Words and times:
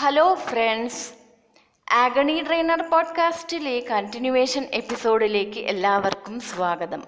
Hello 0.00 0.34
friends 0.34 1.14
ആഗണി 1.92 2.42
trainer 2.46 2.82
പോഡ്കാസ്റ്റിലെ 2.82 3.80
continuation 3.90 4.62
എപ്പിസോഡിലേക്ക് 4.62 5.60
എല്ലാവർക്കും 5.60 6.40
സ്വാഗതം. 6.40 7.06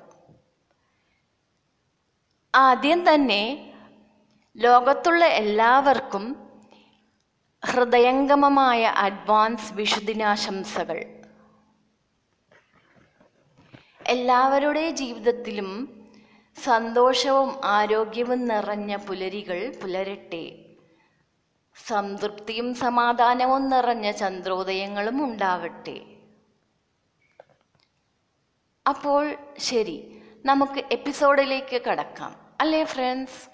ആദ്യം 2.55 3.15
തന്നെ 3.15 3.73
ലോകത്തുള്ള 4.57 5.25
എല്ലാവർക്കും 5.25 6.51
ഹൃദയംഗമമായ 7.65 8.85
അഡ്വാൻസ് 8.85 9.75
വിഷുദിനാശംസകൾ 9.75 11.07
എല്ലാവരുടെ 14.07 14.91
ജീവിതത്തിലും 14.91 16.01
സന്തോഷവും 16.65 17.61
ആരോഗ്യവും 17.65 18.49
നിറഞ്ഞ 18.49 18.97
പുലരികൾ 18.97 19.75
പുലരട്ടെ. 19.83 20.62
സംതൃപ്തിയും 21.77 22.75
സമാധാനവും 22.75 23.69
നിറഞ്ഞ 23.69 24.11
ചന്ദ്രോദയങ്ങളും 24.11 25.25
ഉണ്ടാവട്ടെ. 25.25 26.07
അപ്പോൾ 28.89 29.37
ശരി 29.59 30.23
നമുക്ക് 30.47 30.85
എപ്പിസോഡിലേക്ക് 30.93 31.83
കടക്കാം 31.83 32.57
അല്ലേ 32.61 32.85
ഫ്രണ്ട്സ്? 32.85 33.49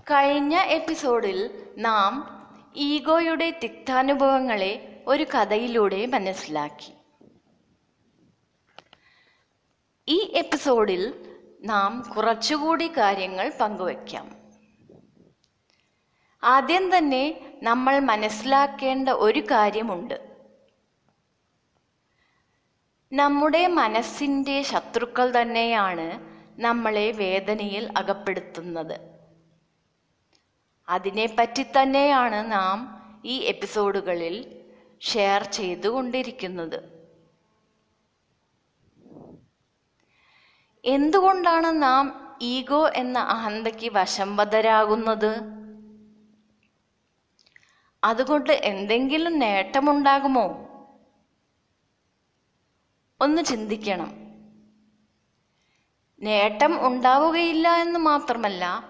കഴിഞ്ഞ 0.00 0.56
എപ്പിസോഡിൽ 0.56 1.68
നാം 1.78 2.12
ഈഗോയുടെ 2.76 3.60
തിക്താനുഭവങ്ങളെ 3.62 5.04
ഒരു 5.06 5.24
കഥയിലൂടെ 5.24 6.06
മനസ്സിലാക്കി. 6.06 6.92
ഈ 10.08 10.18
എപ്പിസോഡിൽ 10.34 11.34
നാം 11.60 12.02
കുറച്ചുകൂടി 12.16 12.88
കാര്യങ്ങൾ 12.96 13.52
പങ്കുവയ്ക്കാം 13.60 14.45
ആദ്യം 16.44 16.98
തന്നെ 16.98 17.56
നമ്മൾ 17.62 17.98
മനസ്സിലാക്കേണ്ട 17.98 19.08
ഒരു 19.08 19.40
കാര്യമുണ്ട്. 19.40 20.36
നമ്മുടെ 23.12 23.66
മനസ്സിന്റെ 23.66 24.62
ശത്രുക്കൾ 24.62 25.40
തന്നെയാണ് 25.40 26.36
നമ്മളെ 26.60 27.10
വേദനയിൽ 27.10 27.98
അകപ്പെടുത്തുന്നത്. 27.98 29.00
അതിനെപ്പറ്റി 30.88 31.62
തന്നെയാണ് 31.62 32.52
നാം 32.52 32.78
ഈ 33.24 33.38
എപ്പിസോഡുകളിൽ 33.38 34.64
ഷെയർ 35.00 35.42
ചെയ്തുകൊണ്ടിരിക്കുന്നത്. 35.42 36.96
എന്തുകൊണ്ടാണ് 40.84 41.82
നാം 41.82 42.38
ഈഗോ 42.42 42.88
എന്ന 42.88 43.18
അഹന്തയ്ക്ക് 43.18 43.90
വശംവദരാകുന്നത് 43.92 45.55
അതുകൊണ്ട് 48.06 48.52
എന്തെങ്കിലും 48.52 49.38
നേട്ടമുണ്ടാകുമോ? 49.38 50.46
ഒന്ന് 53.20 53.42
ചിന്തിക്കണം. 53.42 54.26
നേട്ടം 56.22 56.86
ഉണ്ടാവുകയില്ല 56.86 57.68
എന്ന് 57.68 57.98
മാത്രമല്ല 57.98 58.84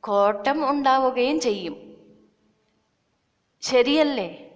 കോട്ടം 0.00 0.70
ഉണ്ടാവുകയും 0.70 1.40
ചെയ്യും. 1.40 1.76
ശരിയല്ലേ? 3.60 4.50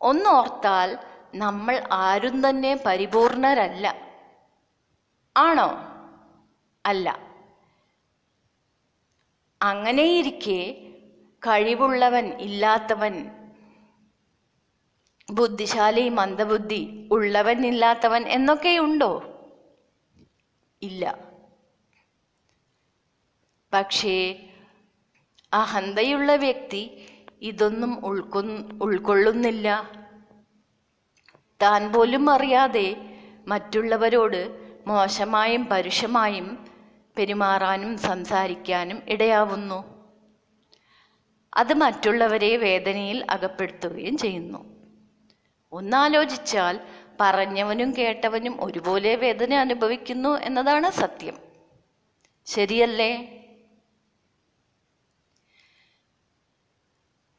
ഒന്നോർത്താൽ 0.00 0.98
നമ്മൾ 1.34 1.88
ആരും 1.92 2.48
തന്നെ 2.48 2.82
പരിപൂർണരല്ല. 2.86 3.94
ആണോ? 5.36 5.68
അല്ല. 6.86 7.30
അങ്ങനെയിരിക്കെ 9.62 10.89
കഴിവുള്ളവൻ 11.46 12.26
ഇല്ലാത്തവൻ 12.26 13.30
ബുദ്ധിശാലി 15.30 16.08
മന്ദബുദ്ധി 16.08 17.08
ഉള്ളവൻ 17.10 17.66
ഇല്ലാത്തവൻ 17.66 18.28
എന്നൊക്കെയുണ്ടോ? 18.28 19.22
ഇല്ല. 20.82 21.18
പക്ഷേ 23.72 24.48
അഹന്തയുള്ള 25.52 26.34
വ്യക്തി 26.34 27.08
ഇതൊന്നും 27.42 28.06
ഉൾക്കൊ 28.06 28.42
ഉൾക്കൊള്ളുന്നില്ല. 28.82 29.90
താൻ 31.62 31.92
പോലും 31.92 32.30
അറിയാതെ 32.30 32.96
മറ്റുള്ളവരോട് 33.48 34.70
മോശമായും 34.86 35.66
പരുഷമായും 35.66 36.68
പെരുമാറാനും 37.18 37.98
സംസാരിക്കാനും 37.98 39.02
ഇടയാവുന്നു. 39.08 39.99
അത് 41.54 41.74
മറ്റുള്ളവരെ 41.74 42.56
വേദനയിൽ 42.56 43.26
അകപ്പെടുത്തുകയും 43.30 44.16
ചെയ്യുന്നു. 44.16 44.80
ഒന്നാലോചിച്ചാൽ 45.72 46.80
പറഞ്ഞവനും 47.20 47.96
കേട്ടവനും 47.96 48.64
ഒരുപോലെ 48.64 49.16
വേദന 49.16 49.54
അനുഭവിക്കുന്നു 49.54 50.28
എന്നതാണ് 50.28 50.90
സത്യം. 50.90 51.38
ശരിയല്ലേ? 52.46 53.36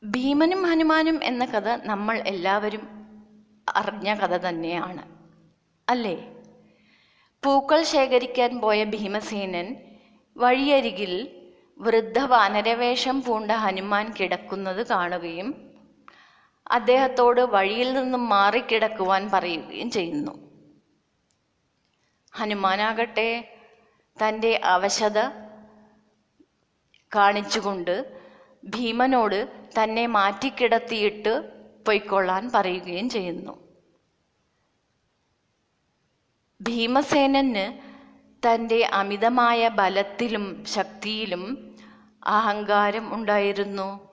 ഭീമനും 0.03 0.63
ഹനുമാനും 0.63 1.23
എന്ന 1.23 1.45
കഥ 1.45 1.67
നമ്മൾ 1.67 2.23
എല്ലാവരും 2.27 2.87
അറിഞ്ഞ 3.75 4.13
കഥ 4.13 4.37
തന്നെയാണ്. 4.37 5.03
അല്ലേ? 5.89 6.33
പൂക്കൾ 7.43 7.83
ശേഖരിക്കാൻ 7.83 8.61
പോയ 8.61 8.83
ഭീമസേനൻ 8.83 9.75
വഴിയരികിൽ 10.37 11.40
വൃദ്ധ 11.81 12.19
വാനരവേഷം 12.19 13.23
പൂണ്ട 13.23 13.51
ഹനുമാൻ 13.51 14.13
കിടക്കുന്നത് 14.19 14.87
കാണുകയും 14.87 15.77
അദ്ദേഹത്തോട് 16.71 17.41
വഴിയിൽ 17.41 17.93
നിന്നും 17.93 18.29
മാറിക്കിടക്കുവാൻ 18.29 19.29
പറയുകയും 19.33 19.91
ചെയ്യുന്നു. 19.91 20.49
ഹനുമാനാകട്ടെ 22.35 23.47
തന്റെ 24.25 24.61
അവശത 24.63 25.29
കാണിച്ചുകൊണ്ട് 27.15 28.19
ഭീമനോട് 28.63 29.67
തന്നെ 29.81 30.07
മാറ്റിക്കിടത്തിയിട്ട് 30.07 31.61
പൊയ്ക്കൊള്ളാൻ 31.85 32.51
പറയുകയും 32.55 33.09
ചെയ്യുന്നു. 33.09 33.71
ഭീമസേനന് 36.61 37.91
തന്റെ 38.47 38.85
അമിതമായ 38.85 39.67
ബലത്തിലും 39.67 40.63
ശക്തിയിലും 40.65 41.70
അഹങ്കാരം 42.23 43.15
ഉണ്ടായിരുന്നു. 43.15 44.11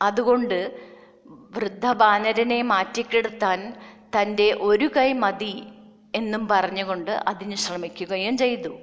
അതുകൊണ്ട് 0.00 0.88
വൃദ്ധ 1.24 1.82
വൃദ്ധബാനരനെ 1.82 2.62
മാറ്റിക്കിടത്താൻ 2.62 3.74
തന്റെ 4.16 4.52
ഒരു 4.52 4.90
കൈ 4.96 5.12
മതി 5.12 5.66
എന്നും 6.14 6.48
പറഞ്ഞുകൊണ്ട് 6.48 7.10
അതിന് 7.10 7.54
ശ്രമിക്കുകയും 7.54 8.36
ചെയ്തു. 8.36 8.78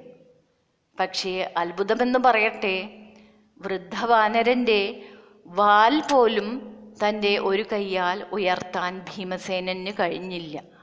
പക്ഷേ 1.00 1.52
അത്ഭുതമെന്ന് 1.56 2.18
പറയട്ടെ 2.18 2.74
വൃദ്ധവാനരന്റെ 3.60 5.08
വാൽ 5.46 6.02
പോലും 6.12 6.48
തന്റെ 7.04 7.38
ഒരു 7.38 7.64
കൈയാൽ 7.72 8.26
ഉയർത്താൻ 8.32 8.98
ഭീമസേനന് 8.98 9.92
കഴിഞ്ഞില്ല. 10.00 10.79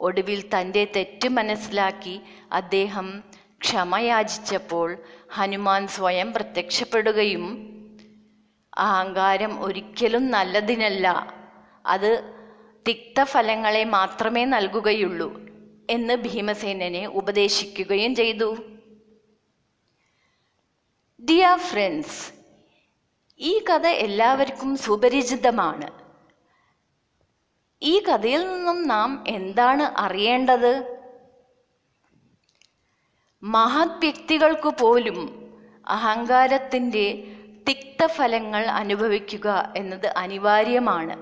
ഒടുവിൽ 0.00 0.50
തന്റെ 0.58 0.92
തെറ്റ് 0.96 1.28
മനസ്സിലാക്കി 1.28 2.20
അദ്ദേഹം 2.52 3.22
ക്ഷമയാചിച്ചപ്പോൾ 3.60 4.96
ഹനുമാൻ 5.28 5.86
സ്വയം 5.86 6.32
പ്രത്യക്ഷപ്പെടുകയും 6.32 7.70
അഹങ്കാരം 8.76 9.62
ഒരിക്കലും 9.62 10.30
നല്ലതിനല്ല. 10.30 11.36
അത് 11.86 12.34
തിക്തഫലങ്ങളെ 12.88 13.84
മാത്രമേ 13.84 14.44
നൽകുകയുള്ളൂ 14.44 15.40
എന്ന് 15.90 16.14
ഭീമസേനനെ 16.14 17.06
ഉപദേശിക്കുകയും 17.06 18.14
ചെയ്തു. 18.14 18.56
ഡിയർ 21.20 21.58
ഫ്രണ്ട്സ് 21.58 22.32
ഈ 23.40 23.64
കഥ 23.70 23.86
എല്ലാവർക്കും 23.86 24.76
സുപരിചിതമാണ്. 24.76 26.03
ഈ 27.84 28.02
കഥയിൽ 28.02 28.52
നിന്നും 28.52 28.88
നാം 28.88 29.24
എന്താണ് 29.28 29.82
അറിയേണ്ടത്? 29.82 31.00
മഹത് 33.42 33.98
വ്യക്തികൾക്ക് 33.98 34.68
പോലും 34.68 35.50
അഹങ്കാരത്തിന്റെ 35.88 37.36
തിക്തഫലങ്ങൾ 37.68 38.66
അനുഭവിക്കുക 38.66 39.72
എന്നത് 39.76 40.06
അനിവാര്യമാണ്. 40.06 41.16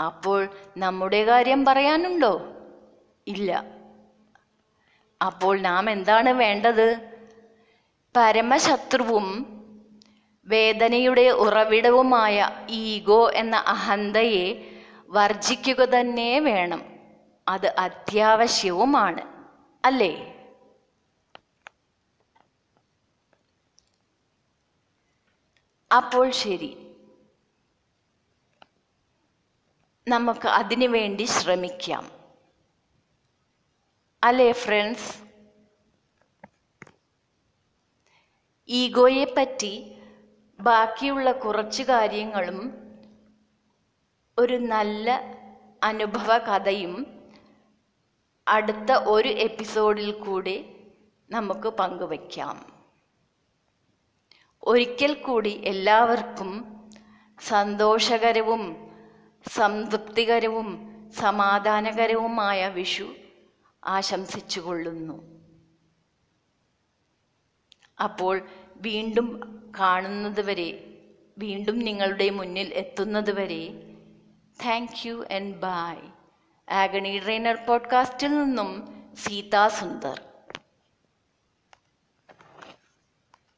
അപ്പോൾ 0.00 0.48
നമ്മുടെ 0.76 1.24
കാര്യം 1.24 1.64
പറയാനുണ്ടോ? 1.64 2.52
ഇല്ല. 3.26 3.64
അപ്പോൾ 5.26 5.60
നാം 5.60 5.90
എന്താണ് 5.90 6.30
വേണ്ടത്? 6.30 6.98
പരമശത്രുവും 8.16 9.46
വേദനയുടെ 10.46 11.28
ഉറവിടവുമായ 11.28 12.50
ഈഗോ 12.70 13.30
എന്ന 13.30 13.56
അഹന്തയെ 13.56 14.70
വർജിക്കുക 15.14 15.84
തന്നെ 15.84 16.40
വേണം. 16.40 16.82
അത് 17.48 17.66
അത്യാവശ്യവുമാണ്. 17.66 19.22
അല്ലേ? 19.84 20.12
അപ്പോൾ 25.96 26.30
ശരി. 26.30 26.70
നമുക്ക് 30.08 30.48
അതിനു 30.48 30.86
വേണ്ടി 30.86 31.24
ശ്രമിക്കാം. 31.24 32.10
അല്ലേ 34.24 34.52
ഫ്രണ്ട്സ്? 34.52 35.24
ഈഗോയെ 38.68 39.24
പറ്റി 39.36 39.96
ബാക്കിയുള്ള 40.60 41.32
കുറച്ച് 41.32 41.82
കാര്യങ്ങളും 41.82 42.83
ഒരു 44.38 44.54
നല്ല 44.54 45.08
അനുഭവ 45.82 46.38
കഥയും 46.38 46.94
അടുത്ത 48.46 48.92
ഒരു 48.92 49.28
എപ്പിസോഡിൽ 49.28 50.10
കൂടി 50.12 50.54
നമുക്ക് 51.30 51.68
പങ്കുവയ്ക്കാം. 51.68 52.56
ഒരിക്കൽ 54.62 55.14
കൂടി 55.14 55.52
എല്ലാവർക്കും 55.64 56.50
സന്തോഷകരവും 57.38 58.92
സംതൃപ്തികരവും 59.58 60.68
സമാധാനകരവുമായ 61.12 62.68
വിഷു 62.68 63.08
ആശംസിച്ചുകൊള്ളുന്നു. 63.82 65.16
അപ്പോൾ 68.02 68.36
വീണ്ടും 68.76 69.28
കാണുന്നതുവരെ 69.78 70.70
വീണ്ടും 71.38 71.78
നിങ്ങളുടെ 71.78 72.30
മുന്നിൽ 72.30 72.68
എത്തുന്നതുവരെ 72.74 73.93
താങ്ക് 74.65 75.07
യു 75.07 75.25
ആൻഡ് 75.35 75.55
ബൈ 75.59 75.95
ആഗണി 76.67 77.19
ട്രെയിനർ 77.19 77.57
പോഡ്കാസ്റ്റിൽ 77.67 78.33
നിന്നും 78.39 78.71
സീതാ 79.15 79.67
സുന്ദർ 79.67 80.17